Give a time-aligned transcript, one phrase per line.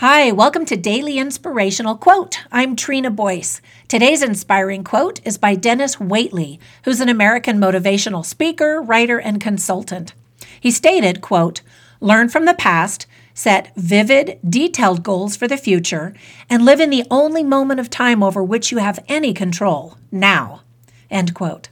[0.00, 2.38] Hi, welcome to Daily Inspirational Quote.
[2.52, 3.60] I'm Trina Boyce.
[3.88, 10.14] Today's inspiring quote is by Dennis Waitley, who's an American motivational speaker, writer, and consultant.
[10.60, 11.62] He stated, quote,
[12.00, 16.14] "Learn from the past, set vivid, detailed goals for the future,
[16.48, 20.60] and live in the only moment of time over which you have any control, now."
[21.10, 21.70] End quote.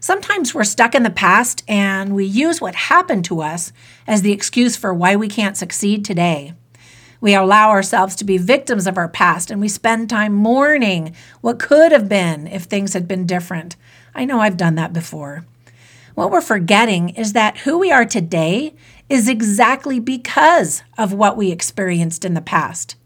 [0.00, 3.72] Sometimes we're stuck in the past and we use what happened to us
[4.06, 6.52] as the excuse for why we can't succeed today.
[7.20, 11.58] We allow ourselves to be victims of our past and we spend time mourning what
[11.58, 13.76] could have been if things had been different.
[14.14, 15.44] I know I've done that before.
[16.14, 18.74] What we're forgetting is that who we are today
[19.08, 22.96] is exactly because of what we experienced in the past.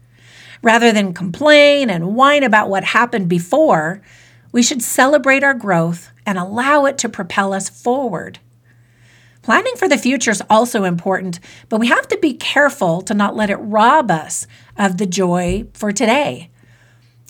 [0.61, 4.01] Rather than complain and whine about what happened before,
[4.51, 8.39] we should celebrate our growth and allow it to propel us forward.
[9.43, 13.35] Planning for the future is also important, but we have to be careful to not
[13.35, 14.47] let it rob us
[14.77, 16.49] of the joy for today.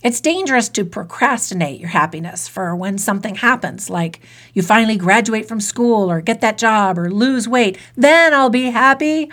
[0.03, 4.19] It's dangerous to procrastinate your happiness for when something happens, like
[4.53, 7.79] you finally graduate from school or get that job or lose weight.
[7.95, 9.31] Then I'll be happy.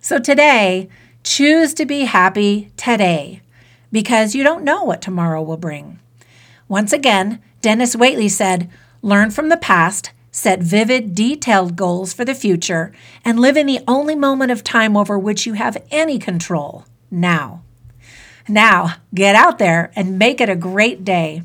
[0.00, 0.88] So today,
[1.22, 3.42] choose to be happy today
[3.92, 6.00] because you don't know what tomorrow will bring.
[6.66, 8.68] Once again, Dennis Waitley said,
[9.02, 12.92] Learn from the past set vivid, detailed goals for the future,
[13.24, 17.62] and live in the only moment of time over which you have any control now.
[18.48, 21.42] Now, get out there and make it a great day.